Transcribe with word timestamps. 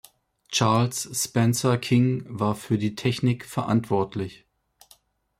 Charles 0.49 1.11
Spencer 1.15 1.77
King 1.77 2.23
war 2.27 2.55
für 2.55 2.79
die 2.79 2.95
Technik 2.95 3.45
verantwortlich. 3.45 4.47